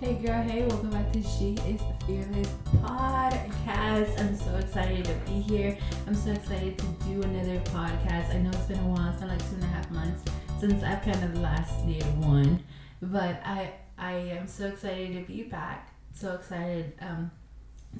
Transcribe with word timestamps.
Hey 0.00 0.14
girl, 0.14 0.40
hey, 0.44 0.64
welcome 0.64 0.90
back 0.90 1.12
to 1.12 1.20
She 1.24 1.54
is 1.66 1.80
Fearless 2.06 2.46
podcast. 2.76 4.20
I'm 4.20 4.36
so 4.36 4.54
excited 4.54 5.04
to 5.06 5.14
be 5.26 5.40
here. 5.40 5.76
I'm 6.06 6.14
so 6.14 6.30
excited 6.30 6.78
to 6.78 6.84
do 7.04 7.20
another 7.22 7.58
podcast. 7.62 8.32
I 8.32 8.38
know 8.38 8.50
it's 8.50 8.60
been 8.60 8.78
a 8.78 8.86
while, 8.86 9.08
it's 9.10 9.18
been 9.18 9.28
like 9.28 9.40
two 9.40 9.56
and 9.56 9.64
a 9.64 9.66
half 9.66 9.90
months 9.90 10.22
since 10.60 10.84
I've 10.84 11.02
kind 11.02 11.24
of 11.24 11.40
last 11.40 11.84
did 11.84 12.04
one. 12.20 12.62
But 13.02 13.40
I 13.44 13.72
I 13.98 14.12
am 14.12 14.46
so 14.46 14.68
excited 14.68 15.14
to 15.14 15.32
be 15.32 15.42
back. 15.42 15.92
So 16.14 16.34
excited 16.34 16.92
um 17.00 17.32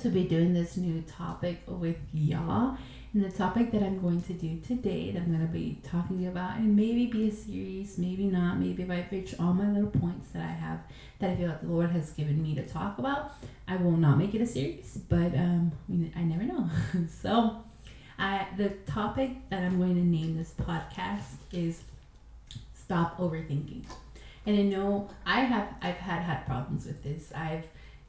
to 0.01 0.09
be 0.09 0.25
doing 0.25 0.55
this 0.55 0.77
new 0.77 1.03
topic 1.03 1.63
with 1.67 1.97
y'all. 2.13 2.77
And 3.15 3.25
the 3.25 3.31
topic 3.31 3.73
that 3.73 3.83
I'm 3.83 4.01
going 4.01 4.21
to 4.23 4.35
do 4.35 4.61
today, 4.61 5.11
that 5.13 5.23
I'm 5.23 5.35
going 5.35 5.47
to 5.47 5.53
be 5.53 5.81
talking 5.83 6.27
about, 6.27 6.59
and 6.59 6.77
maybe 6.77 7.07
be 7.07 7.29
a 7.29 7.33
series, 7.33 7.97
maybe 7.97 8.25
not, 8.25 8.59
maybe 8.59 8.83
if 8.83 8.91
I 8.91 9.07
reach 9.11 9.35
all 9.41 9.55
my 9.55 9.67
little 9.67 9.91
points 9.91 10.29
that 10.33 10.43
I 10.43 10.53
have 10.53 10.81
that 11.19 11.31
I 11.31 11.37
feel 11.37 11.49
like 11.49 11.63
the 11.63 11.69
Lord 11.69 11.91
has 11.91 12.11
given 12.11 12.43
me 12.43 12.55
to 12.55 12.67
talk 12.67 12.99
about, 12.99 13.33
I 13.67 13.77
will 13.77 13.97
not 13.97 14.19
make 14.19 14.35
it 14.35 14.43
a 14.43 14.47
series, 14.47 14.99
but 15.09 15.35
um, 15.35 15.73
I 16.15 16.23
never 16.23 16.45
know. 16.45 16.69
so, 17.23 17.65
I, 18.19 18.47
the 18.57 18.71
topic 18.87 19.31
that 19.49 19.63
I'm 19.63 19.79
going 19.79 19.95
to 19.95 20.05
name 20.05 20.37
this 20.37 20.53
podcast 20.61 21.37
is 21.53 21.83
Stop 22.75 23.19
Overthinking. 23.19 23.85
And 24.45 24.59
I 24.59 24.63
know 24.63 25.09
I 25.25 25.41
have, 25.41 25.69
I've 25.81 25.97
had 25.97 26.23
had 26.23 26.45
problems 26.47 26.87
with 26.87 27.03
this. 27.05 27.33
I've, 27.35 27.65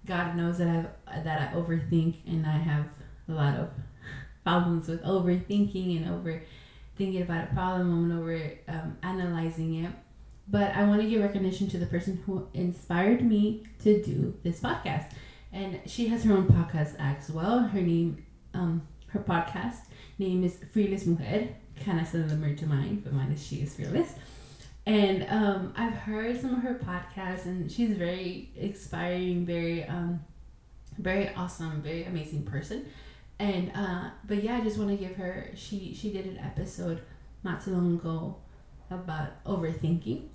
God 0.05 0.35
knows 0.35 0.57
that 0.57 0.67
I've, 0.67 1.23
that 1.23 1.49
I 1.53 1.55
overthink 1.55 2.15
and 2.25 2.45
I 2.45 2.57
have 2.57 2.85
a 3.27 3.33
lot 3.33 3.55
of 3.55 3.69
problems 4.43 4.87
with 4.87 5.03
overthinking 5.03 5.97
and 5.97 6.13
over 6.13 6.41
thinking 6.97 7.21
about 7.21 7.45
a 7.45 7.53
problem 7.53 8.11
and 8.11 8.19
over 8.19 8.51
um, 8.67 8.97
analyzing 9.03 9.85
it. 9.85 9.91
But 10.47 10.75
I 10.75 10.83
want 10.83 11.01
to 11.01 11.07
give 11.07 11.21
recognition 11.21 11.67
to 11.69 11.77
the 11.77 11.85
person 11.85 12.21
who 12.25 12.47
inspired 12.53 13.21
me 13.21 13.63
to 13.83 14.01
do 14.01 14.35
this 14.43 14.59
podcast. 14.59 15.11
And 15.53 15.79
she 15.85 16.07
has 16.07 16.23
her 16.23 16.33
own 16.33 16.47
podcast 16.47 16.95
as 16.99 17.29
well. 17.29 17.59
Her 17.59 17.81
name, 17.81 18.25
um, 18.53 18.81
her 19.07 19.19
podcast 19.19 19.81
name 20.17 20.43
is 20.43 20.57
Fearless 20.71 21.05
Mujer. 21.05 21.49
Kind 21.83 21.99
of 21.99 22.07
similar 22.07 22.53
to 22.55 22.65
mine, 22.65 23.01
but 23.03 23.13
mine 23.13 23.31
is 23.31 23.45
She 23.45 23.57
is 23.57 23.75
Fearless. 23.75 24.13
And 24.89 25.23
um, 25.29 25.73
I've 25.77 25.93
heard 25.93 26.41
some 26.41 26.55
of 26.55 26.61
her 26.63 26.73
podcasts, 26.73 27.45
and 27.45 27.71
she's 27.71 27.91
very 27.95 28.49
inspiring, 28.55 29.45
very, 29.45 29.83
um, 29.83 30.19
very 30.97 31.29
awesome, 31.35 31.83
very 31.83 32.05
amazing 32.05 32.41
person. 32.41 32.87
And 33.37 33.71
uh 33.73 34.09
but 34.25 34.43
yeah 34.43 34.57
i 34.57 34.61
just 34.61 34.77
want 34.77 34.89
to 34.89 34.97
give 34.97 35.15
her 35.15 35.49
she 35.55 35.93
she 35.93 36.11
did 36.11 36.25
an 36.25 36.37
episode 36.39 37.01
not 37.41 37.63
too 37.63 37.71
long 37.71 37.93
ago 37.93 38.35
about 38.89 39.41
overthinking. 39.45 40.27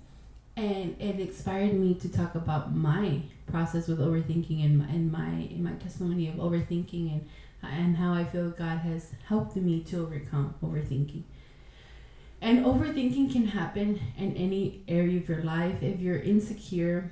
And 0.57 0.95
it 0.99 1.19
inspired 1.19 1.73
me 1.73 1.93
to 1.95 2.09
talk 2.09 2.33
about 2.33 2.73
my 2.73 3.21
process 3.45 3.87
with 3.87 3.99
overthinking 3.99 4.63
and 4.65 4.79
my, 4.79 4.85
and 4.85 5.11
my 5.11 5.47
in 5.51 5.63
my 5.63 5.73
testimony 5.73 6.29
of 6.29 6.35
overthinking 6.35 7.11
and 7.11 7.29
and 7.61 7.97
how 7.97 8.13
i 8.13 8.23
feel 8.23 8.51
god 8.51 8.77
has 8.79 9.11
helped 9.27 9.55
me 9.55 9.81
to 9.81 10.03
overcome 10.03 10.53
overthinking 10.63 11.23
and 12.45 12.65
overthinking 12.65 13.31
can 13.31 13.47
happen 13.47 13.99
in 14.17 14.35
any 14.37 14.83
area 14.87 15.17
of 15.17 15.27
your 15.27 15.41
life 15.43 15.81
if 15.81 15.99
you're 15.99 16.19
insecure 16.19 17.11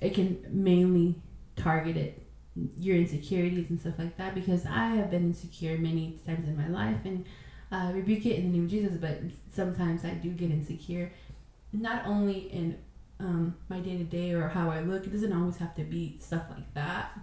it 0.00 0.14
can 0.14 0.42
mainly 0.48 1.14
target 1.56 1.96
it 1.96 2.26
your 2.78 2.96
insecurities 2.96 3.70
and 3.70 3.80
stuff 3.80 3.94
like 3.98 4.16
that 4.16 4.34
because 4.34 4.66
I 4.66 4.88
have 4.88 5.10
been 5.10 5.24
insecure 5.24 5.78
many 5.78 6.18
times 6.26 6.48
in 6.48 6.56
my 6.56 6.68
life 6.68 6.98
and 7.04 7.24
uh, 7.72 7.92
rebuke 7.94 8.26
it 8.26 8.36
in 8.36 8.50
the 8.50 8.58
name 8.58 8.64
of 8.64 8.70
Jesus. 8.70 8.96
But 8.96 9.20
sometimes 9.52 10.04
I 10.04 10.10
do 10.10 10.30
get 10.30 10.50
insecure, 10.50 11.12
not 11.72 12.06
only 12.06 12.52
in 12.52 12.78
um, 13.20 13.54
my 13.68 13.78
day 13.80 13.96
to 13.98 14.04
day 14.04 14.32
or 14.32 14.48
how 14.48 14.70
I 14.70 14.80
look. 14.80 15.06
It 15.06 15.12
doesn't 15.12 15.32
always 15.32 15.58
have 15.58 15.74
to 15.76 15.82
be 15.82 16.16
stuff 16.20 16.44
like 16.50 16.72
that 16.74 17.18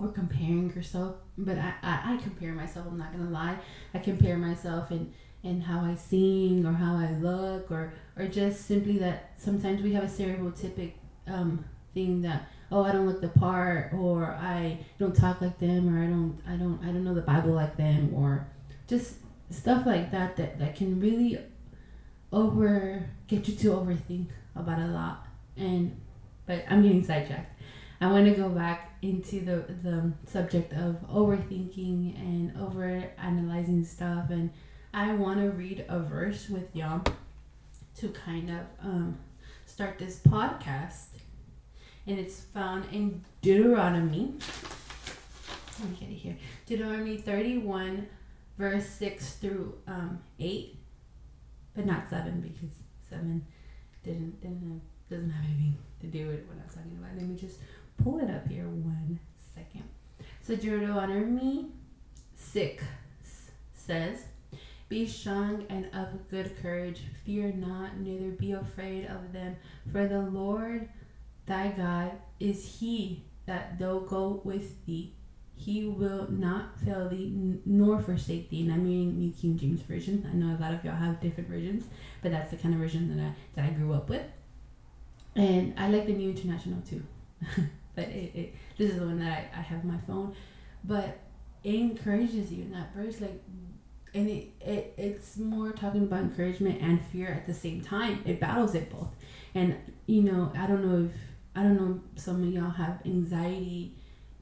or 0.00 0.08
comparing 0.08 0.72
yourself. 0.74 1.16
But 1.38 1.58
I, 1.58 1.74
I, 1.82 2.14
I 2.14 2.16
compare 2.16 2.52
myself. 2.52 2.86
I'm 2.88 2.98
not 2.98 3.12
gonna 3.12 3.30
lie. 3.30 3.58
I 3.94 3.98
compare 3.98 4.36
myself 4.36 4.90
in 4.90 5.12
in 5.42 5.60
how 5.60 5.80
I 5.80 5.94
sing 5.96 6.64
or 6.64 6.72
how 6.72 6.96
I 6.96 7.12
look 7.20 7.70
or 7.70 7.92
or 8.16 8.26
just 8.26 8.66
simply 8.66 8.98
that 8.98 9.32
sometimes 9.36 9.82
we 9.82 9.92
have 9.94 10.04
a 10.04 10.06
stereotypic 10.06 10.92
um, 11.26 11.64
thing 11.94 12.22
that 12.22 12.48
oh 12.70 12.84
I 12.84 12.92
don't 12.92 13.06
look 13.06 13.20
the 13.20 13.28
part 13.28 13.92
or 13.92 14.26
I 14.26 14.78
don't 14.98 15.14
talk 15.14 15.40
like 15.40 15.58
them 15.58 15.94
or 15.94 16.02
I 16.02 16.06
don't 16.06 16.40
I 16.46 16.56
don't 16.56 16.80
I 16.82 16.86
don't 16.86 17.04
know 17.04 17.14
the 17.14 17.22
Bible 17.22 17.52
like 17.52 17.76
them 17.76 18.14
or 18.14 18.46
just 18.86 19.16
stuff 19.50 19.84
like 19.86 20.10
that 20.12 20.36
that, 20.36 20.58
that 20.58 20.76
can 20.76 21.00
really 21.00 21.38
over 22.32 23.08
get 23.26 23.48
you 23.48 23.54
to 23.54 23.68
overthink 23.68 24.28
about 24.54 24.78
a 24.78 24.86
lot 24.86 25.26
and 25.56 26.00
but 26.46 26.64
I'm 26.68 26.82
getting 26.82 27.04
sidetracked. 27.04 27.60
I 28.00 28.06
want 28.10 28.26
to 28.26 28.32
go 28.32 28.48
back 28.48 28.96
into 29.02 29.40
the 29.40 29.64
the 29.82 30.12
subject 30.26 30.72
of 30.72 30.96
overthinking 31.08 32.16
and 32.18 32.56
over 32.60 33.10
analyzing 33.18 33.84
stuff 33.84 34.30
and 34.30 34.50
I 34.94 35.14
want 35.14 35.40
to 35.40 35.50
read 35.50 35.86
a 35.88 36.00
verse 36.00 36.50
with 36.50 36.76
y'all 36.76 37.02
to 37.96 38.08
kind 38.10 38.50
of 38.50 38.58
um, 38.82 39.18
start 39.64 39.98
this 39.98 40.18
podcast 40.18 41.06
and 42.06 42.18
it's 42.18 42.40
found 42.40 42.84
in 42.92 43.24
Deuteronomy. 43.40 44.34
Let 45.80 45.90
me 45.90 45.96
get 45.98 46.10
it 46.10 46.14
here. 46.14 46.36
Deuteronomy 46.66 47.16
31, 47.16 48.06
verse 48.58 48.86
6 48.86 49.34
through 49.36 49.74
um, 49.86 50.20
8, 50.38 50.76
but 51.74 51.86
not 51.86 52.10
7 52.10 52.40
because 52.42 52.76
7 53.08 53.42
didn't, 54.04 54.42
didn't 54.42 54.60
have, 54.60 55.16
doesn't 55.18 55.30
have 55.30 55.44
anything 55.46 55.78
to 56.02 56.06
do 56.06 56.26
with 56.26 56.44
what 56.46 56.58
I 56.60 56.66
was 56.66 56.74
talking 56.74 56.98
about. 56.98 57.16
Let 57.16 57.26
me 57.26 57.36
just 57.36 57.60
pull 58.02 58.18
it 58.18 58.30
up 58.30 58.46
here 58.46 58.64
one 58.64 59.18
second. 59.54 59.84
So 60.42 60.54
Deuteronomy 60.54 61.68
6 62.34 62.84
says, 63.72 64.24
Be 64.92 65.06
strong 65.06 65.64
and 65.70 65.86
of 65.94 66.28
good 66.28 66.54
courage, 66.60 67.00
fear 67.24 67.50
not, 67.50 67.96
neither 67.96 68.28
be 68.28 68.52
afraid 68.52 69.06
of 69.06 69.32
them, 69.32 69.56
for 69.90 70.06
the 70.06 70.20
Lord 70.20 70.86
thy 71.46 71.68
God 71.68 72.12
is 72.38 72.76
he 72.78 73.24
that 73.46 73.78
thou 73.78 74.00
go 74.00 74.42
with 74.44 74.84
thee. 74.84 75.14
He 75.56 75.86
will 75.86 76.30
not 76.30 76.78
fail 76.78 77.08
thee 77.08 77.58
nor 77.64 78.02
forsake 78.02 78.50
thee. 78.50 78.64
And 78.64 78.70
I'm 78.70 78.84
reading 78.84 79.18
New 79.18 79.32
King 79.32 79.56
James 79.56 79.80
Version. 79.80 80.28
I 80.30 80.36
know 80.36 80.54
a 80.54 80.60
lot 80.60 80.74
of 80.74 80.84
y'all 80.84 80.94
have 80.94 81.22
different 81.22 81.48
versions, 81.48 81.86
but 82.20 82.30
that's 82.30 82.50
the 82.50 82.58
kind 82.58 82.74
of 82.74 82.80
version 82.80 83.16
that 83.16 83.24
I 83.24 83.32
that 83.54 83.64
I 83.64 83.72
grew 83.72 83.94
up 83.94 84.10
with. 84.10 84.26
And 85.34 85.72
I 85.78 85.88
like 85.88 86.04
the 86.04 86.12
New 86.12 86.28
International 86.28 86.82
too. 86.82 87.02
but 87.94 88.08
it, 88.08 88.32
it 88.34 88.54
this 88.76 88.90
is 88.90 88.98
the 88.98 89.06
one 89.06 89.20
that 89.20 89.32
I, 89.54 89.58
I 89.58 89.62
have 89.62 89.86
my 89.86 89.96
phone. 90.06 90.36
But 90.84 91.18
it 91.64 91.76
encourages 91.76 92.52
you 92.52 92.64
in 92.64 92.72
that 92.72 92.94
verse, 92.94 93.22
like 93.22 93.40
and 94.14 94.28
it, 94.28 94.48
it 94.60 94.94
it's 94.96 95.36
more 95.38 95.72
talking 95.72 96.02
about 96.02 96.20
encouragement 96.20 96.80
and 96.82 97.00
fear 97.06 97.28
at 97.28 97.46
the 97.46 97.54
same 97.54 97.80
time. 97.80 98.22
It 98.24 98.40
battles 98.40 98.74
it 98.74 98.90
both. 98.90 99.08
And 99.54 99.76
you 100.06 100.22
know, 100.22 100.52
I 100.56 100.66
don't 100.66 100.84
know 100.84 101.06
if 101.06 101.12
I 101.54 101.62
don't 101.62 101.76
know, 101.76 102.00
some 102.16 102.42
of 102.42 102.52
y'all 102.52 102.70
have 102.70 103.00
anxiety, 103.04 103.94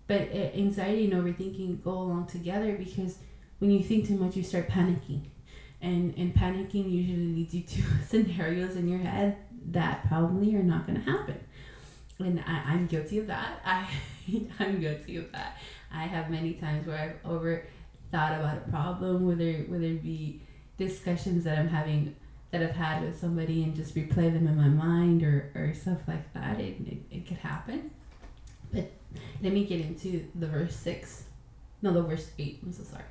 but 0.06 0.28
eh, 0.32 0.50
anxiety 0.54 1.10
and 1.10 1.14
overthinking 1.14 1.82
go 1.82 1.92
along 1.92 2.26
together 2.26 2.76
because 2.76 3.18
when 3.58 3.70
you 3.70 3.82
think 3.82 4.06
too 4.06 4.16
much, 4.16 4.36
you 4.36 4.42
start 4.42 4.68
panicking. 4.68 5.22
And, 5.82 6.14
and 6.16 6.34
panicking 6.34 6.90
usually 6.90 7.34
leads 7.34 7.54
you 7.54 7.62
to 7.68 7.82
scenarios 8.06 8.76
in 8.76 8.88
your 8.88 9.00
head 9.00 9.36
that 9.70 10.06
probably 10.08 10.54
are 10.54 10.62
not 10.62 10.86
going 10.86 11.02
to 11.02 11.10
happen. 11.10 11.40
And 12.18 12.40
I, 12.46 12.72
I'm 12.72 12.86
guilty 12.86 13.18
of 13.18 13.26
that. 13.26 13.60
I, 13.64 13.88
I'm 14.60 14.80
guilty 14.80 15.16
of 15.16 15.32
that. 15.32 15.56
I 15.92 16.04
have 16.04 16.30
many 16.30 16.52
times 16.54 16.86
where 16.86 16.96
I've 16.98 17.30
over 17.30 17.64
thought 18.10 18.32
about 18.32 18.56
a 18.56 18.70
problem, 18.70 19.26
whether 19.26 19.52
whether 19.68 19.84
it 19.84 20.02
be 20.02 20.42
discussions 20.78 21.44
that 21.44 21.58
I'm 21.58 21.68
having 21.68 22.16
that 22.50 22.62
I've 22.62 22.72
had 22.72 23.02
with 23.02 23.18
somebody 23.18 23.62
and 23.62 23.74
just 23.74 23.94
replay 23.94 24.32
them 24.32 24.48
in 24.48 24.56
my 24.56 24.68
mind 24.68 25.22
or, 25.22 25.52
or 25.54 25.72
stuff 25.74 25.98
like 26.08 26.32
that. 26.34 26.58
It, 26.58 26.76
it, 26.84 26.98
it 27.10 27.26
could 27.26 27.36
happen. 27.36 27.90
But 28.72 28.90
let 29.42 29.52
me 29.52 29.64
get 29.64 29.80
into 29.80 30.26
the 30.34 30.46
verse 30.46 30.74
6. 30.76 31.24
No, 31.82 31.92
the 31.92 32.02
verse 32.02 32.30
8. 32.38 32.60
I'm 32.64 32.72
so 32.72 32.82
sorry. 32.82 33.04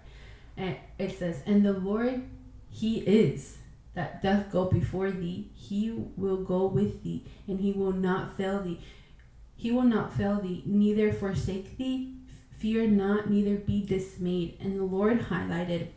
And 0.57 0.75
it 0.97 1.17
says, 1.17 1.41
And 1.45 1.65
the 1.65 1.73
Lord, 1.73 2.23
He 2.69 2.99
is 2.99 3.59
that 3.93 4.21
doth 4.21 4.51
go 4.51 4.65
before 4.65 5.11
thee. 5.11 5.49
He 5.55 5.91
will 6.17 6.43
go 6.43 6.65
with 6.67 7.03
thee, 7.03 7.25
and 7.47 7.59
He 7.59 7.71
will 7.71 7.93
not 7.93 8.35
fail 8.35 8.61
thee. 8.61 8.81
He 9.55 9.71
will 9.71 9.83
not 9.83 10.13
fail 10.13 10.39
thee, 10.39 10.63
neither 10.65 11.11
forsake 11.11 11.77
thee. 11.77 12.15
Fear 12.59 12.87
not, 12.87 13.29
neither 13.29 13.55
be 13.55 13.85
dismayed. 13.85 14.57
And 14.59 14.77
the 14.77 14.83
Lord 14.83 15.21
highlighted 15.21 15.87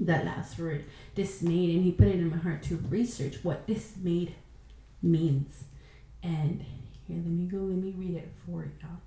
that 0.00 0.24
last 0.24 0.58
word, 0.58 0.84
dismayed, 1.14 1.74
and 1.74 1.84
he 1.84 1.92
put 1.92 2.08
it 2.08 2.16
in 2.16 2.28
my 2.28 2.38
heart 2.38 2.62
to 2.64 2.76
research 2.88 3.36
what 3.44 3.66
dismayed 3.66 4.34
means. 5.00 5.64
And 6.22 6.64
here, 7.06 7.18
let 7.18 7.26
me 7.26 7.44
go, 7.46 7.58
let 7.58 7.76
me 7.76 7.94
read 7.96 8.16
it 8.16 8.32
for 8.44 8.64
y'all. 8.82 8.98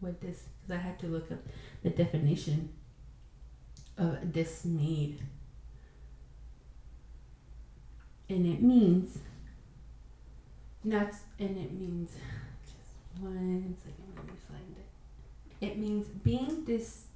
What 0.00 0.20
this, 0.20 0.44
because 0.62 0.80
I 0.80 0.82
had 0.82 0.98
to 1.00 1.06
look 1.06 1.30
up 1.30 1.38
the 1.82 1.90
definition 1.90 2.70
of 3.98 4.32
dismayed. 4.32 5.20
And 8.28 8.46
it 8.46 8.62
means, 8.62 9.18
not, 10.82 11.12
and 11.38 11.58
it 11.58 11.72
means, 11.72 12.12
just 12.64 13.22
one 13.22 13.76
second, 13.78 14.12
let 14.16 14.24
me 14.26 14.32
find 14.48 14.76
it. 14.78 14.86
It 15.64 15.78
means 15.78 16.06
being 16.06 16.64
dis- 16.64 17.06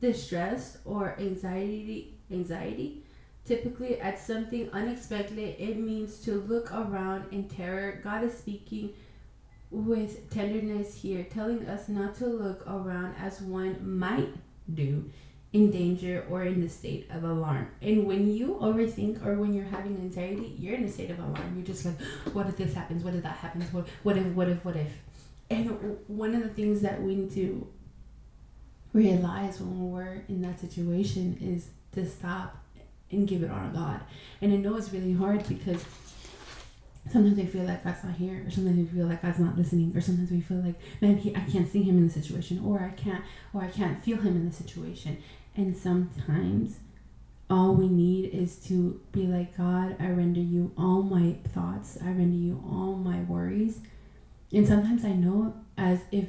distressed 0.00 0.78
or 0.84 1.16
anxiety 1.18 2.14
anxiety 2.30 3.02
typically 3.44 4.00
at 4.00 4.18
something 4.18 4.70
unexpected 4.72 5.38
it 5.38 5.76
means 5.76 6.20
to 6.20 6.40
look 6.52 6.72
around 6.72 7.24
in 7.32 7.48
terror 7.48 8.00
god 8.04 8.22
is 8.22 8.32
speaking 8.32 8.90
with 9.70 10.30
tenderness 10.30 10.94
here 10.94 11.24
telling 11.24 11.66
us 11.68 11.88
not 11.88 12.14
to 12.14 12.26
look 12.26 12.66
around 12.66 13.14
as 13.20 13.40
one 13.40 13.76
might 13.98 14.32
do 14.72 15.10
in 15.52 15.70
danger 15.70 16.24
or 16.30 16.44
in 16.44 16.60
the 16.60 16.68
state 16.68 17.08
of 17.10 17.24
alarm. 17.24 17.68
And 17.82 18.06
when 18.06 18.30
you 18.30 18.58
overthink 18.60 19.24
or 19.24 19.34
when 19.34 19.52
you're 19.52 19.64
having 19.64 19.96
anxiety, 19.96 20.54
you're 20.58 20.76
in 20.76 20.84
a 20.84 20.90
state 20.90 21.10
of 21.10 21.18
alarm. 21.18 21.54
You're 21.56 21.66
just 21.66 21.84
like, 21.84 22.00
what 22.32 22.46
if 22.46 22.56
this 22.56 22.72
happens? 22.72 23.02
What 23.02 23.14
if 23.14 23.22
that 23.22 23.36
happens? 23.36 23.72
What, 23.72 23.88
what 24.02 24.16
if, 24.16 24.26
what 24.26 24.48
if, 24.48 24.64
what 24.64 24.76
if? 24.76 24.88
And 25.50 25.98
one 26.06 26.34
of 26.34 26.42
the 26.42 26.48
things 26.48 26.80
that 26.82 27.02
we 27.02 27.16
need 27.16 27.32
to 27.32 27.66
realize 28.92 29.60
when 29.60 29.90
we're 29.90 30.24
in 30.28 30.42
that 30.42 30.60
situation 30.60 31.36
is 31.40 31.68
to 31.92 32.08
stop 32.08 32.56
and 33.10 33.26
give 33.26 33.42
it 33.42 33.48
to 33.48 33.70
God. 33.72 34.00
And 34.40 34.52
I 34.52 34.56
know 34.56 34.76
it's 34.76 34.92
really 34.92 35.12
hard 35.12 35.46
because 35.48 35.84
sometimes 37.10 37.36
we 37.36 37.46
feel 37.46 37.64
like 37.64 37.82
God's 37.82 38.04
not 38.04 38.14
here, 38.14 38.44
or 38.46 38.50
sometimes 38.50 38.76
we 38.76 38.98
feel 38.98 39.06
like 39.06 39.22
God's 39.22 39.38
not 39.38 39.56
listening, 39.56 39.96
or 39.96 40.00
sometimes 40.00 40.30
we 40.30 40.40
feel 40.40 40.58
like, 40.58 40.76
man, 41.00 41.16
he, 41.16 41.34
I 41.34 41.40
can't 41.40 41.70
see 41.70 41.82
him 41.82 41.98
in 41.98 42.06
the 42.06 42.12
situation, 42.12 42.62
or 42.64 42.80
I 42.80 42.90
can't, 42.90 43.24
or 43.52 43.62
I 43.62 43.68
can't 43.68 44.02
feel 44.02 44.18
him 44.18 44.36
in 44.36 44.46
the 44.46 44.54
situation. 44.54 45.18
And 45.56 45.76
sometimes 45.76 46.78
all 47.48 47.74
we 47.74 47.88
need 47.88 48.26
is 48.32 48.56
to 48.66 49.00
be 49.12 49.26
like, 49.26 49.56
God, 49.56 49.96
I 49.98 50.08
render 50.10 50.40
you 50.40 50.72
all 50.78 51.02
my 51.02 51.36
thoughts, 51.48 51.98
I 52.00 52.08
render 52.08 52.36
you 52.36 52.62
all 52.64 52.94
my 52.94 53.20
worries. 53.22 53.80
And 54.52 54.66
sometimes 54.66 55.04
I 55.04 55.12
know 55.12 55.54
as 55.76 56.00
if 56.12 56.28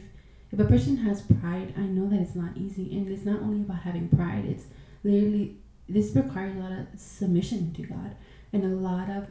if 0.51 0.59
a 0.59 0.65
person 0.65 0.97
has 0.97 1.21
pride, 1.21 1.73
I 1.77 1.81
know 1.81 2.09
that 2.09 2.19
it's 2.19 2.35
not 2.35 2.57
easy. 2.57 2.95
And 2.95 3.07
it's 3.07 3.25
not 3.25 3.41
only 3.41 3.61
about 3.61 3.83
having 3.83 4.09
pride, 4.09 4.45
it's 4.45 4.65
literally 5.03 5.57
this 5.87 6.15
requires 6.15 6.55
a 6.55 6.59
lot 6.59 6.71
of 6.71 6.87
submission 6.95 7.73
to 7.73 7.83
God 7.83 8.15
and 8.53 8.63
a 8.63 8.67
lot 8.67 9.09
of 9.09 9.27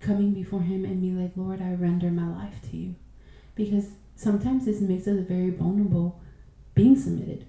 coming 0.00 0.32
before 0.32 0.60
him 0.60 0.84
and 0.84 1.00
be 1.00 1.10
like, 1.10 1.32
Lord, 1.36 1.60
I 1.62 1.72
render 1.72 2.10
my 2.10 2.28
life 2.28 2.60
to 2.70 2.76
you. 2.76 2.94
Because 3.54 3.88
sometimes 4.14 4.64
this 4.64 4.80
makes 4.80 5.06
us 5.06 5.26
very 5.26 5.50
vulnerable 5.50 6.20
being 6.74 6.96
submitted. 6.96 7.46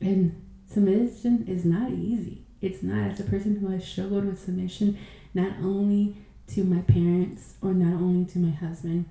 And 0.00 0.44
submission 0.70 1.46
is 1.48 1.64
not 1.64 1.90
easy. 1.90 2.42
It's 2.60 2.82
not. 2.82 3.12
As 3.12 3.20
a 3.20 3.24
person 3.24 3.56
who 3.56 3.68
has 3.68 3.86
struggled 3.86 4.26
with 4.26 4.40
submission, 4.40 4.98
not 5.34 5.52
only 5.62 6.16
to 6.48 6.64
my 6.64 6.80
parents 6.80 7.54
or 7.62 7.72
not 7.72 7.94
only 7.94 8.24
to 8.26 8.38
my 8.38 8.50
husband, 8.50 9.06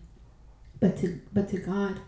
but 0.79 0.97
to 0.97 1.19
but 1.33 1.49
to 1.49 1.57
God. 1.57 1.99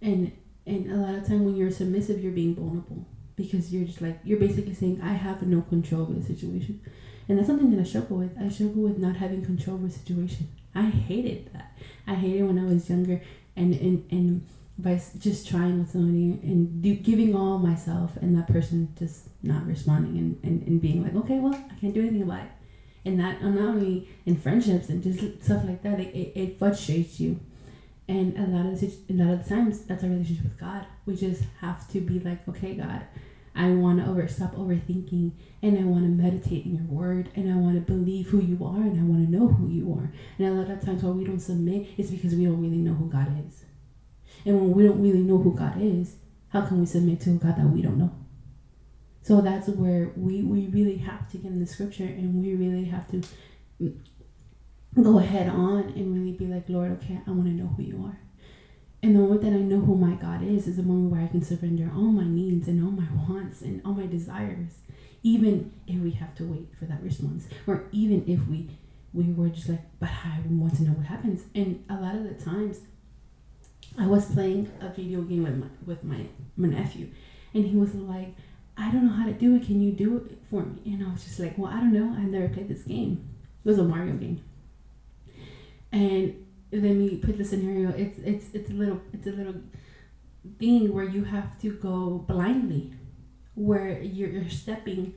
And 0.00 0.32
and 0.66 0.90
a 0.90 0.96
lot 0.96 1.14
of 1.14 1.26
time 1.26 1.44
when 1.44 1.56
you're 1.56 1.70
submissive, 1.70 2.22
you're 2.22 2.32
being 2.32 2.54
vulnerable 2.54 3.06
because 3.36 3.72
you're 3.72 3.84
just 3.84 4.00
like 4.00 4.20
you're 4.24 4.38
basically 4.38 4.74
saying 4.74 5.00
I 5.02 5.12
have 5.12 5.42
no 5.42 5.62
control 5.62 6.02
over 6.02 6.14
the 6.14 6.22
situation. 6.22 6.80
And 7.28 7.38
that's 7.38 7.48
something 7.48 7.70
that 7.70 7.80
I 7.80 7.84
struggle 7.84 8.18
with. 8.18 8.36
I 8.38 8.48
struggle 8.48 8.82
with 8.82 8.98
not 8.98 9.16
having 9.16 9.44
control 9.44 9.76
over 9.76 9.86
the 9.86 9.92
situation. 9.92 10.48
I 10.74 10.82
hated 10.82 11.52
that. 11.54 11.76
I 12.06 12.14
hated 12.14 12.44
when 12.44 12.58
I 12.58 12.64
was 12.64 12.88
younger 12.88 13.22
and 13.56 13.74
and 13.74 14.04
and 14.10 14.46
by 14.78 15.00
just 15.18 15.48
trying 15.48 15.78
with 15.78 15.90
somebody 15.90 16.38
and 16.42 16.82
do, 16.82 16.94
giving 16.96 17.34
all 17.34 17.58
myself 17.58 18.16
and 18.16 18.36
that 18.36 18.48
person 18.48 18.92
just 18.98 19.28
not 19.42 19.64
responding 19.66 20.18
and, 20.18 20.38
and, 20.42 20.66
and 20.66 20.80
being 20.80 21.02
like 21.04 21.14
okay 21.14 21.38
well 21.38 21.54
i 21.54 21.74
can't 21.80 21.94
do 21.94 22.00
anything 22.00 22.22
about 22.22 22.42
it 22.42 22.50
and 23.04 23.20
that 23.20 23.40
not 23.40 23.56
only 23.56 24.08
in 24.26 24.36
friendships 24.36 24.88
and 24.88 25.02
just 25.02 25.44
stuff 25.44 25.64
like 25.64 25.82
that 25.82 26.00
it, 26.00 26.12
it, 26.14 26.32
it 26.34 26.58
frustrates 26.58 27.20
you 27.20 27.38
and 28.08 28.36
a 28.38 28.46
lot 28.46 28.66
of 28.66 28.80
the, 28.80 28.92
a 29.10 29.14
lot 29.14 29.40
of 29.40 29.48
times 29.48 29.84
that's 29.84 30.04
our 30.04 30.10
relationship 30.10 30.44
with 30.44 30.58
god. 30.58 30.86
We 31.06 31.16
just 31.16 31.44
have 31.60 31.88
to 31.92 32.00
be 32.00 32.20
like 32.20 32.46
okay 32.48 32.74
god 32.74 33.02
i 33.54 33.68
want 33.70 34.00
to 34.00 34.10
over 34.10 34.26
stop 34.26 34.54
overthinking 34.56 35.30
and 35.62 35.78
i 35.78 35.82
want 35.82 36.02
to 36.02 36.08
meditate 36.08 36.66
in 36.66 36.74
your 36.74 36.86
word 36.86 37.28
and 37.36 37.52
i 37.52 37.56
want 37.56 37.74
to 37.74 37.80
believe 37.80 38.28
who 38.28 38.40
you 38.40 38.64
are 38.64 38.82
and 38.82 38.98
i 38.98 39.02
want 39.02 39.24
to 39.24 39.30
know 39.30 39.48
who 39.48 39.68
you 39.68 39.92
are. 39.92 40.12
And 40.38 40.48
a 40.48 40.60
lot 40.60 40.70
of 40.70 40.84
times 40.84 41.02
why 41.02 41.10
we 41.10 41.24
don't 41.24 41.40
submit 41.40 41.88
is 41.96 42.10
because 42.10 42.34
we 42.34 42.44
don't 42.44 42.60
really 42.60 42.78
know 42.78 42.94
who 42.94 43.08
god 43.08 43.28
is. 43.46 43.64
And 44.44 44.60
when 44.60 44.72
we 44.72 44.84
don't 44.84 45.00
really 45.00 45.22
know 45.22 45.38
who 45.38 45.54
God 45.54 45.80
is, 45.80 46.16
how 46.48 46.62
can 46.62 46.80
we 46.80 46.86
submit 46.86 47.20
to 47.22 47.30
a 47.30 47.34
God 47.34 47.56
that 47.56 47.66
we 47.66 47.82
don't 47.82 47.98
know? 47.98 48.12
So 49.22 49.40
that's 49.40 49.68
where 49.68 50.12
we, 50.16 50.42
we 50.42 50.66
really 50.66 50.98
have 50.98 51.30
to 51.30 51.38
get 51.38 51.50
in 51.50 51.60
the 51.60 51.66
scripture 51.66 52.04
and 52.04 52.42
we 52.42 52.54
really 52.54 52.84
have 52.84 53.10
to 53.10 53.22
go 55.02 55.18
ahead 55.18 55.48
on 55.48 55.92
and 55.96 56.14
really 56.14 56.32
be 56.32 56.46
like, 56.46 56.68
Lord, 56.68 56.92
okay, 56.92 57.20
I 57.26 57.30
want 57.30 57.46
to 57.46 57.50
know 57.50 57.66
who 57.76 57.82
you 57.82 58.04
are. 58.04 58.18
And 59.02 59.14
the 59.14 59.20
moment 59.20 59.42
that 59.42 59.52
I 59.52 59.58
know 59.58 59.80
who 59.80 59.96
my 59.96 60.14
God 60.14 60.42
is, 60.42 60.66
is 60.66 60.76
the 60.76 60.82
moment 60.82 61.12
where 61.12 61.20
I 61.20 61.26
can 61.26 61.42
surrender 61.42 61.90
all 61.94 62.04
my 62.04 62.24
needs 62.24 62.68
and 62.68 62.82
all 62.82 62.90
my 62.90 63.06
wants 63.28 63.60
and 63.60 63.82
all 63.84 63.92
my 63.92 64.06
desires, 64.06 64.70
even 65.22 65.72
if 65.86 66.00
we 66.00 66.12
have 66.12 66.34
to 66.36 66.44
wait 66.44 66.68
for 66.78 66.86
that 66.86 67.02
response, 67.02 67.46
or 67.66 67.84
even 67.92 68.24
if 68.26 68.46
we 68.48 68.70
we 69.12 69.32
were 69.32 69.48
just 69.48 69.68
like, 69.68 69.82
but 70.00 70.08
I 70.08 70.40
want 70.48 70.76
to 70.76 70.82
know 70.82 70.92
what 70.92 71.06
happens. 71.06 71.44
And 71.54 71.84
a 71.88 71.94
lot 71.94 72.16
of 72.16 72.24
the 72.24 72.34
times, 72.34 72.80
I 73.96 74.06
was 74.06 74.26
playing 74.26 74.72
a 74.80 74.88
video 74.88 75.22
game 75.22 75.44
with 75.44 75.56
my 75.56 75.66
with 75.86 76.02
my, 76.02 76.26
my 76.56 76.68
nephew, 76.68 77.08
and 77.52 77.64
he 77.66 77.76
was 77.76 77.94
like, 77.94 78.34
I 78.76 78.90
don't 78.90 79.06
know 79.06 79.12
how 79.12 79.26
to 79.26 79.32
do 79.32 79.54
it. 79.56 79.66
Can 79.66 79.80
you 79.80 79.92
do 79.92 80.16
it 80.16 80.38
for 80.50 80.62
me? 80.62 80.80
And 80.86 81.06
I 81.06 81.12
was 81.12 81.24
just 81.24 81.38
like, 81.38 81.56
Well, 81.56 81.70
I 81.70 81.78
don't 81.78 81.92
know. 81.92 82.14
I've 82.18 82.28
never 82.28 82.48
played 82.48 82.68
this 82.68 82.82
game. 82.82 83.28
It 83.64 83.68
was 83.68 83.78
a 83.78 83.84
Mario 83.84 84.14
game. 84.14 84.42
And 85.94 86.46
let 86.72 86.82
me 86.82 87.16
put 87.16 87.38
the 87.38 87.44
scenario. 87.44 87.90
It's 87.90 88.18
it's 88.18 88.46
it's 88.52 88.70
a 88.70 88.74
little 88.74 89.00
it's 89.12 89.26
a 89.26 89.30
little 89.30 89.54
thing 90.58 90.92
where 90.92 91.04
you 91.04 91.24
have 91.24 91.58
to 91.60 91.70
go 91.70 92.24
blindly, 92.26 92.92
where 93.54 94.02
you're, 94.02 94.28
you're 94.28 94.50
stepping 94.50 95.14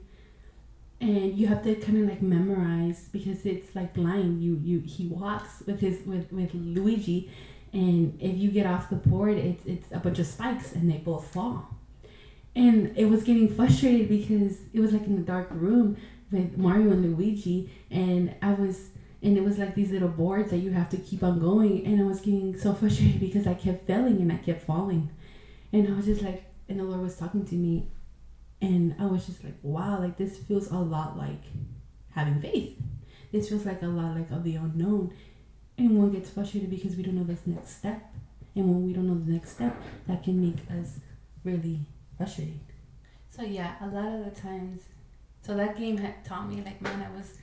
and 1.00 1.38
you 1.38 1.48
have 1.48 1.64
to 1.64 1.76
kind 1.76 2.04
of 2.04 2.10
like 2.10 2.22
memorize 2.22 3.08
because 3.12 3.46
it's 3.46 3.76
like 3.76 3.94
blind 3.94 4.42
you 4.42 4.60
you 4.64 4.80
he 4.80 5.08
walks 5.08 5.62
with 5.68 5.80
his 5.80 6.06
with 6.06 6.32
with 6.32 6.54
luigi 6.54 7.30
and 7.74 8.18
if 8.20 8.36
you 8.38 8.50
get 8.50 8.66
off 8.66 8.90
the 8.90 8.96
board 8.96 9.38
it's 9.38 9.66
it's 9.66 9.92
a 9.92 10.00
bunch 10.00 10.18
of 10.18 10.26
spikes 10.26 10.74
and 10.74 10.90
they 10.90 10.98
both 10.98 11.28
fall 11.32 11.70
and 12.56 12.98
it 12.98 13.06
was 13.06 13.24
getting 13.24 13.54
frustrated 13.54 14.10
because 14.10 14.58
it 14.74 14.80
was 14.80 14.92
like 14.92 15.06
in 15.06 15.16
the 15.16 15.22
dark 15.22 15.48
room 15.52 15.96
with 16.32 16.58
mario 16.58 16.92
and 16.92 17.04
luigi 17.04 17.70
and 17.92 18.34
i 18.42 18.52
was 18.54 18.90
and 19.28 19.38
it 19.38 19.44
was 19.44 19.58
like 19.58 19.76
these 19.76 19.92
little 19.92 20.08
boards 20.08 20.52
that 20.52 20.58
you 20.58 20.72
have 20.72 20.90
to 20.90 20.98
keep 20.98 21.22
on 21.24 21.40
going 21.40 21.86
and 21.86 22.00
i 22.00 22.04
was 22.04 22.22
getting 22.22 22.58
so 22.58 22.74
frustrated 22.82 23.20
because 23.20 23.46
i 23.46 23.54
kept 23.54 23.86
failing 23.86 24.22
and 24.22 24.32
i 24.32 24.38
kept 24.38 24.66
falling 24.66 25.10
and 25.74 25.88
i 25.88 25.92
was 25.92 26.06
just 26.06 26.22
like 26.22 26.46
and 26.70 26.80
the 26.80 26.84
lord 26.84 27.02
was 27.02 27.16
talking 27.16 27.46
to 27.46 27.56
me 27.56 27.88
and 28.62 28.96
i 29.00 29.06
was 29.06 29.26
just 29.26 29.44
like 29.44 29.56
wow 29.62 30.00
like 30.00 30.18
this 30.18 30.38
feels 30.38 30.72
a 30.72 30.76
lot 30.76 31.18
like 31.18 31.44
having 32.12 32.40
faith 32.42 32.78
this 33.32 33.50
feels 33.50 33.66
like 33.66 33.82
a 33.82 33.88
lot 33.88 34.16
like 34.16 34.32
of 34.32 34.44
the 34.44 34.56
unknown 34.56 35.14
and 35.78 35.98
one 35.98 36.12
gets 36.12 36.30
frustrated 36.30 36.70
because 36.70 36.96
we 36.96 37.04
don't 37.04 37.16
know 37.16 37.24
this 37.24 37.46
next 37.46 37.78
step. 37.78 38.02
And 38.56 38.68
when 38.68 38.86
we 38.86 38.94
don't 38.94 39.08
know 39.08 39.24
the 39.24 39.32
next 39.32 39.52
step, 39.52 39.80
that 40.08 40.24
can 40.24 40.42
make 40.42 40.58
us 40.80 41.00
really 41.44 41.82
frustrated. 42.18 42.60
So 43.30 43.44
yeah, 43.44 43.76
a 43.82 43.88
lot 43.88 44.12
of 44.12 44.26
the 44.26 44.42
times, 44.42 44.82
so 45.46 45.56
that 45.56 45.78
game 45.78 45.98
had 45.98 46.26
taught 46.26 46.50
me 46.50 46.64
like, 46.66 46.82
man, 46.82 47.04
I 47.04 47.16
was. 47.16 47.34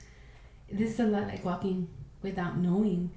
This 0.71 0.93
is 0.93 0.99
a 0.99 1.05
lot 1.05 1.27
like 1.27 1.45
walking 1.45 1.87
without 2.21 2.57
knowing, 2.57 3.11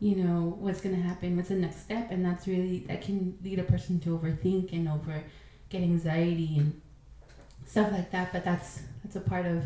you 0.00 0.16
know, 0.16 0.56
what's 0.58 0.80
gonna 0.80 0.96
happen, 0.96 1.36
what's 1.36 1.48
the 1.48 1.54
next 1.54 1.82
step, 1.82 2.10
and 2.10 2.24
that's 2.24 2.46
really 2.46 2.80
that 2.88 3.02
can 3.02 3.38
lead 3.42 3.58
a 3.58 3.64
person 3.64 4.00
to 4.00 4.18
overthink 4.18 4.72
and 4.72 4.88
over 4.88 5.22
get 5.68 5.82
anxiety 5.82 6.58
and 6.58 6.80
stuff 7.64 7.90
like 7.92 8.10
that. 8.10 8.32
But 8.32 8.44
that's 8.44 8.82
that's 9.02 9.16
a 9.16 9.20
part 9.20 9.46
of 9.46 9.64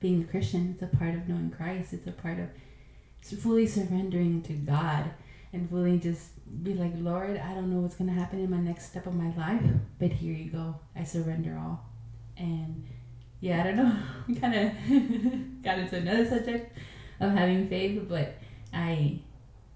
being 0.00 0.22
a 0.22 0.24
Christian. 0.24 0.70
It's 0.74 0.82
a 0.82 0.96
part 0.96 1.14
of 1.14 1.28
knowing 1.28 1.50
Christ. 1.50 1.92
It's 1.92 2.06
a 2.06 2.12
part 2.12 2.38
of 2.38 2.48
fully 3.34 3.66
surrendering 3.66 4.42
to 4.42 4.52
God 4.52 5.10
and 5.52 5.68
fully 5.68 5.98
just 5.98 6.30
be 6.62 6.74
like, 6.74 6.92
Lord, 6.96 7.38
I 7.38 7.54
don't 7.54 7.72
know 7.72 7.80
what's 7.80 7.96
going 7.96 8.12
to 8.12 8.18
happen 8.18 8.38
in 8.40 8.50
my 8.50 8.58
next 8.58 8.86
step 8.86 9.06
of 9.06 9.14
my 9.14 9.34
life, 9.36 9.62
but 9.98 10.12
here 10.12 10.34
you 10.34 10.50
go. 10.50 10.76
I 10.94 11.04
surrender 11.04 11.58
all. 11.58 11.84
And 12.36 12.86
yeah, 13.40 13.60
I 13.60 13.64
don't 13.64 13.76
know. 13.76 13.96
We 14.26 14.34
kind 14.34 14.54
of 14.54 15.62
got 15.62 15.78
into 15.78 15.96
another 15.96 16.26
subject 16.26 16.76
of 17.20 17.32
having 17.32 17.68
faith, 17.68 18.02
but 18.08 18.34
I, 18.72 19.20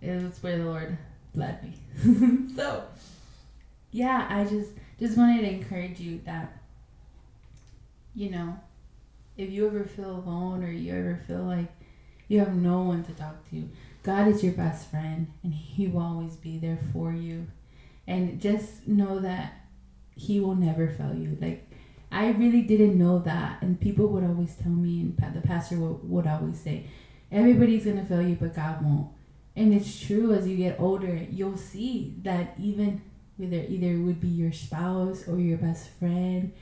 it 0.02 0.22
was 0.22 0.42
where 0.42 0.58
the 0.58 0.64
Lord 0.64 0.98
led 1.34 1.62
me. 1.62 2.48
so, 2.56 2.84
yeah, 3.92 4.26
I 4.28 4.44
just, 4.44 4.70
just 4.98 5.16
wanted 5.16 5.42
to 5.42 5.52
encourage 5.52 6.00
you 6.00 6.20
that, 6.24 6.58
you 8.14 8.30
know, 8.30 8.58
if 9.36 9.50
you 9.50 9.68
ever 9.68 9.84
feel 9.84 10.16
alone 10.16 10.64
or 10.64 10.70
you 10.70 10.92
ever 10.92 11.22
feel 11.28 11.44
like 11.44 11.68
you 12.30 12.38
have 12.38 12.54
no 12.54 12.82
one 12.82 13.02
to 13.04 13.12
talk 13.12 13.48
to. 13.50 13.68
God 14.04 14.28
is 14.28 14.42
your 14.42 14.52
best 14.52 14.88
friend 14.88 15.32
and 15.42 15.52
He 15.52 15.88
will 15.88 16.02
always 16.02 16.36
be 16.36 16.58
there 16.58 16.78
for 16.92 17.12
you. 17.12 17.46
And 18.06 18.40
just 18.40 18.86
know 18.86 19.18
that 19.18 19.52
He 20.14 20.38
will 20.38 20.54
never 20.54 20.88
fail 20.88 21.14
you. 21.14 21.36
Like, 21.40 21.69
I 22.12 22.30
really 22.30 22.62
didn't 22.62 22.98
know 22.98 23.20
that. 23.20 23.62
And 23.62 23.80
people 23.80 24.08
would 24.08 24.24
always 24.24 24.54
tell 24.54 24.72
me, 24.72 25.00
and 25.00 25.34
the 25.34 25.40
pastor 25.40 25.76
would, 25.76 26.08
would 26.08 26.26
always 26.26 26.60
say, 26.60 26.86
everybody's 27.30 27.84
going 27.84 27.98
to 27.98 28.04
fail 28.04 28.22
you, 28.22 28.36
but 28.36 28.54
God 28.54 28.82
won't. 28.84 29.08
and 29.56 29.74
it's 29.74 30.00
true 30.00 30.32
as 30.32 30.46
you 30.46 30.56
get 30.56 30.80
older, 30.80 31.26
you'll 31.30 31.56
see 31.56 32.14
that 32.22 32.54
even 32.58 33.02
whether 33.36 33.56
either 33.56 33.92
it 33.92 33.98
would 33.98 34.20
be 34.20 34.28
your 34.28 34.52
spouse 34.52 35.26
or 35.26 35.38
your 35.38 35.58
best 35.58 35.88
friend 35.98 36.52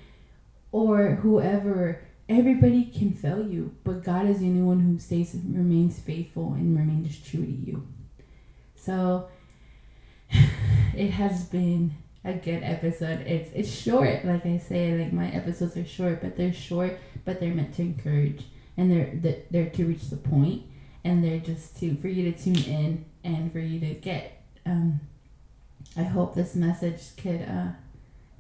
or 0.71 1.17
whoever, 1.17 2.03
everybody 2.29 2.85
can 2.85 3.13
fail 3.13 3.47
you, 3.47 3.75
but 3.85 4.05
God 4.05 4.27
is 4.27 4.41
the 4.41 4.47
only 4.47 4.63
one 4.63 4.81
who 4.81 4.99
stays 4.99 5.35
remains 5.35 5.99
faithful 5.99 6.53
and 6.53 6.79
remains 6.79 7.19
true 7.19 7.45
to 7.45 7.51
you. 7.51 7.87
So 8.77 9.29
it 10.95 11.11
has 11.11 11.45
been 11.45 11.95
a 12.25 12.33
good 12.35 12.63
episode. 12.63 13.21
It's 13.21 13.51
it's 13.55 13.71
short, 13.71 14.25
like 14.25 14.45
I 14.47 14.59
say, 14.59 14.99
like 14.99 15.13
my 15.13 15.31
episodes 15.31 15.77
are 15.77 15.85
short, 15.85 16.21
but 16.21 16.37
they're 16.37 16.53
short, 16.53 16.99
but 17.25 17.41
they're 17.41 17.55
meant 17.55 17.75
to 17.75 17.83
encourage 17.83 18.45
and 18.77 18.91
they're 18.91 19.43
they're 19.51 19.71
to 19.71 19.85
reach 19.85 20.09
the 20.11 20.17
point 20.17 20.63
and 21.05 21.23
they're 21.23 21.41
just 21.41 21.79
to 21.81 21.97
for 21.97 22.09
you 22.09 22.31
to 22.31 22.39
tune 22.39 22.65
in 22.65 23.05
and 23.25 23.53
for 23.53 23.59
you 23.59 23.81
to 23.81 23.95
get 23.95 24.43
um 24.67 25.01
I 25.97 26.03
hope 26.03 26.35
this 26.35 26.55
message 26.55 27.17
could 27.17 27.43
uh 27.43 27.69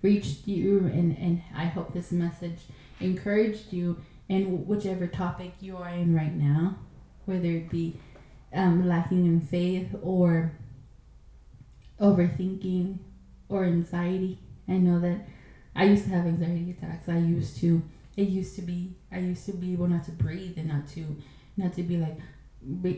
reach 0.02 0.38
you 0.46 0.78
and 0.78 1.16
and 1.18 1.42
I 1.54 1.66
hope 1.66 1.92
this 1.92 2.12
message 2.12 2.60
encouraged 3.00 3.72
you 3.72 4.00
in 4.28 4.66
whichever 4.66 5.06
topic 5.06 5.52
you 5.60 5.76
are 5.76 5.88
in 5.88 6.14
right 6.14 6.34
now, 6.34 6.76
whether 7.24 7.48
it 7.48 7.70
be 7.70 7.96
um, 8.52 8.86
lacking 8.86 9.24
in 9.24 9.40
faith 9.40 9.94
or 10.02 10.52
overthinking 12.00 12.98
or 13.48 13.64
anxiety. 13.64 14.38
I 14.68 14.72
know 14.72 15.00
that 15.00 15.26
I 15.74 15.84
used 15.84 16.04
to 16.04 16.10
have 16.10 16.26
anxiety 16.26 16.76
attacks. 16.76 17.08
I 17.08 17.18
used 17.18 17.58
to. 17.60 17.82
It 18.16 18.28
used 18.28 18.56
to 18.56 18.62
be. 18.62 18.96
I 19.12 19.18
used 19.18 19.46
to 19.46 19.52
be 19.52 19.72
able 19.72 19.88
not 19.88 20.04
to 20.04 20.10
breathe 20.10 20.58
and 20.58 20.68
not 20.68 20.88
to, 20.88 21.16
not 21.56 21.72
to 21.74 21.82
be 21.82 21.96
like, 21.96 22.18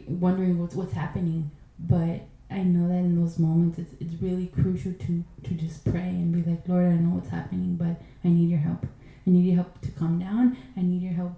wondering 0.08 0.58
what's 0.58 0.74
what's 0.74 0.94
happening. 0.94 1.50
But 1.78 2.22
I 2.50 2.62
know 2.62 2.88
that 2.88 2.94
in 2.94 3.20
those 3.20 3.38
moments, 3.38 3.78
it's 3.78 3.92
it's 4.00 4.22
really 4.22 4.46
crucial 4.46 4.92
to 4.92 5.24
to 5.44 5.54
just 5.54 5.84
pray 5.84 6.08
and 6.08 6.32
be 6.32 6.50
like, 6.50 6.66
Lord, 6.66 6.86
I 6.86 6.96
know 6.96 7.14
what's 7.16 7.30
happening, 7.30 7.76
but 7.76 8.00
I 8.24 8.28
need 8.28 8.50
your 8.50 8.60
help. 8.60 8.86
I 9.26 9.30
need 9.30 9.44
your 9.44 9.56
help 9.56 9.80
to 9.82 9.90
calm 9.92 10.18
down. 10.18 10.56
I 10.76 10.82
need 10.82 11.02
your 11.02 11.12
help. 11.12 11.32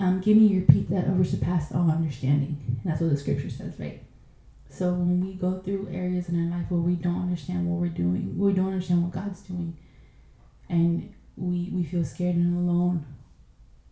Um, 0.00 0.20
give 0.20 0.36
me 0.36 0.48
your 0.48 0.62
peace 0.62 0.88
that 0.90 1.06
oversurpassed 1.06 1.74
all 1.74 1.90
understanding. 1.90 2.56
And 2.66 2.80
that's 2.84 3.00
what 3.00 3.10
the 3.10 3.16
scripture 3.16 3.50
says, 3.50 3.78
right? 3.78 4.02
So 4.72 4.94
when 4.94 5.22
we 5.22 5.34
go 5.34 5.60
through 5.60 5.90
areas 5.92 6.30
in 6.30 6.42
our 6.42 6.58
life 6.58 6.70
where 6.70 6.80
we 6.80 6.94
don't 6.94 7.20
understand 7.20 7.66
what 7.66 7.78
we're 7.78 7.88
doing, 7.88 8.38
we 8.38 8.54
don't 8.54 8.68
understand 8.68 9.02
what 9.02 9.12
God's 9.12 9.42
doing, 9.42 9.76
and 10.70 11.12
we 11.36 11.68
we 11.70 11.84
feel 11.84 12.06
scared 12.06 12.36
and 12.36 12.56
alone, 12.56 13.04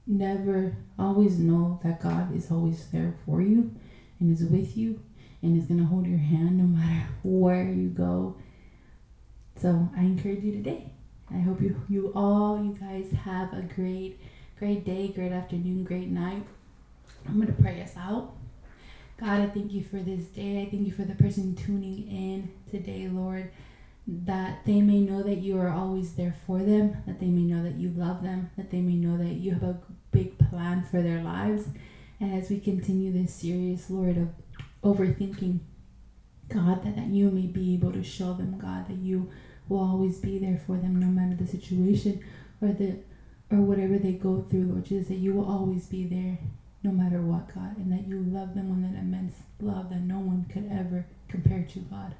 never 0.07 0.79
always 0.99 1.39
know 1.39 1.79
that 1.85 2.01
God 2.01 2.35
is 2.35 2.51
always 2.51 2.87
there 2.87 3.15
for 3.27 3.43
you 3.43 3.75
and 4.19 4.33
is 4.33 4.43
with 4.43 4.75
you 4.75 5.01
and 5.43 5.55
is 5.61 5.67
gonna 5.67 5.85
hold 5.85 6.07
your 6.07 6.19
hand 6.19 6.57
no 6.57 6.65
matter 6.65 7.09
where 7.23 7.71
you 7.71 7.91
go. 7.91 8.37
So 9.61 9.91
I 9.95 10.01
encourage 10.01 10.43
you 10.43 10.53
today. 10.53 10.93
I 11.31 11.41
hope 11.41 11.61
you 11.61 11.79
you 11.91 12.11
all 12.15 12.57
you 12.57 12.73
guys 12.73 13.13
have 13.25 13.53
a 13.53 13.61
great 13.61 14.19
great 14.59 14.87
day, 14.87 15.09
great 15.09 15.33
afternoon, 15.33 15.85
great 15.85 16.09
night. 16.09 16.47
I'm 17.29 17.39
gonna 17.39 17.53
pray 17.53 17.83
us 17.83 17.99
out. 17.99 18.40
God, 19.21 19.41
I 19.41 19.47
thank 19.49 19.73
you 19.73 19.85
for 19.85 19.99
this 19.99 20.25
day. 20.29 20.63
I 20.63 20.71
thank 20.71 20.87
you 20.87 20.93
for 20.93 21.03
the 21.03 21.15
person 21.15 21.55
tuning 21.55 22.09
in 22.09 22.51
today, 22.71 23.07
Lord, 23.07 23.51
that 24.07 24.65
they 24.65 24.81
may 24.81 25.01
know 25.01 25.23
that 25.23 25.43
you 25.43 25.61
are 25.61 25.69
always 25.69 26.15
there 26.15 26.35
for 26.47 26.61
them, 26.61 26.97
that 27.07 27.21
they 27.21 27.27
may 27.27 27.43
know 27.43 27.63
that 27.63 27.75
you 27.75 27.91
love 27.91 28.23
them, 28.23 28.51
that 28.57 28.71
they 28.71 28.81
may 28.81 28.95
know 28.95 29.19
that 29.19 29.35
you 29.35 29.53
have 29.53 29.63
a 29.63 29.79
big 30.11 30.39
plan 30.39 30.85
for 30.91 31.03
their 31.03 31.23
lives. 31.23 31.67
And 32.19 32.33
as 32.33 32.49
we 32.49 32.61
continue 32.61 33.13
this 33.13 33.35
series, 33.35 33.91
Lord, 33.91 34.17
of 34.17 34.29
overthinking, 34.83 35.59
God, 36.49 36.83
that, 36.85 36.97
that 36.97 37.09
you 37.09 37.31
may 37.31 37.47
be 37.47 37.75
able 37.75 37.93
to 37.93 38.03
show 38.03 38.33
them, 38.33 38.59
God, 38.59 38.89
that 38.89 38.97
you 38.97 39.31
will 39.69 39.81
always 39.81 40.17
be 40.17 40.39
there 40.39 40.63
for 40.67 40.79
them 40.79 40.99
no 40.99 41.09
matter 41.09 41.37
the 41.37 41.47
situation 41.47 42.25
or 42.63 42.69
the 42.69 43.01
or 43.51 43.59
whatever 43.59 43.99
they 43.99 44.13
go 44.13 44.47
through, 44.49 44.67
Lord 44.67 44.85
Jesus, 44.85 45.09
that 45.09 45.17
you 45.17 45.35
will 45.35 45.45
always 45.45 45.87
be 45.87 46.07
there 46.07 46.39
no 46.83 46.91
matter 46.91 47.21
what, 47.21 47.55
God, 47.55 47.77
and 47.77 47.93
that 47.93 48.07
you 48.09 48.23
love 48.23 48.55
them 48.55 48.71
with 48.71 48.91
an 48.91 48.97
immense 48.97 49.35
love 49.61 49.91
that 49.91 50.01
no 50.01 50.19
one 50.19 50.47
could 50.53 50.71
ever 50.73 51.05
compare 51.29 51.67
to, 51.73 51.79
God. 51.81 52.15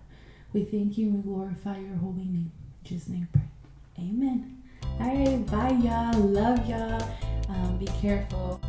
We 0.53 0.65
thank 0.65 0.99
you 0.99 1.07
and 1.07 1.17
we 1.17 1.23
glorify 1.23 1.79
your 1.79 1.97
holy 1.97 2.25
name. 2.25 2.53
In 2.85 2.89
Jesus' 2.89 3.09
name, 3.09 3.29
pray. 3.33 3.43
Amen. 3.99 4.63
All 5.01 5.07
right, 5.07 5.47
bye, 5.47 5.71
y'all. 5.83 6.19
Love 6.21 6.69
y'all. 6.69 7.03
Um, 7.49 7.79
be 7.79 7.87
careful. 7.87 8.61